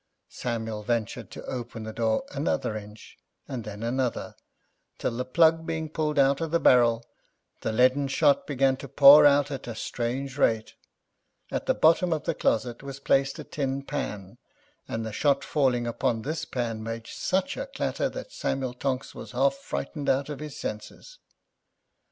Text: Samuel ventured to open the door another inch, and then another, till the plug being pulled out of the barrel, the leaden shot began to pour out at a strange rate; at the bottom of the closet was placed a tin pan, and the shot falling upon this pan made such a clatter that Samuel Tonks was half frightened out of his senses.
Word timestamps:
Samuel 0.29 0.81
ventured 0.81 1.29
to 1.29 1.45
open 1.45 1.83
the 1.83 1.93
door 1.93 2.23
another 2.31 2.75
inch, 2.75 3.19
and 3.47 3.63
then 3.63 3.83
another, 3.83 4.35
till 4.97 5.11
the 5.15 5.23
plug 5.25 5.63
being 5.67 5.89
pulled 5.89 6.17
out 6.17 6.41
of 6.41 6.49
the 6.49 6.59
barrel, 6.59 7.05
the 7.59 7.71
leaden 7.71 8.07
shot 8.07 8.47
began 8.47 8.75
to 8.77 8.87
pour 8.87 9.27
out 9.27 9.51
at 9.51 9.67
a 9.67 9.75
strange 9.75 10.39
rate; 10.39 10.73
at 11.51 11.67
the 11.67 11.75
bottom 11.75 12.11
of 12.13 12.23
the 12.23 12.33
closet 12.33 12.81
was 12.81 12.99
placed 12.99 13.37
a 13.37 13.43
tin 13.43 13.83
pan, 13.83 14.39
and 14.87 15.05
the 15.05 15.13
shot 15.13 15.43
falling 15.43 15.85
upon 15.85 16.23
this 16.23 16.45
pan 16.45 16.81
made 16.81 17.05
such 17.05 17.55
a 17.55 17.67
clatter 17.67 18.09
that 18.09 18.31
Samuel 18.33 18.73
Tonks 18.73 19.13
was 19.13 19.33
half 19.33 19.53
frightened 19.53 20.09
out 20.09 20.29
of 20.29 20.39
his 20.39 20.57
senses. 20.57 21.19